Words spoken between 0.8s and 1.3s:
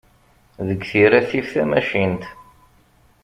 tira